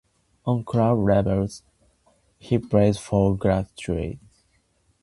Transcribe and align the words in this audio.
On 0.47 0.63
club 0.63 0.97
level 0.97 1.47
he 2.39 2.57
plays 2.57 2.97
for 2.97 3.37
Galatasaray. 3.37 4.17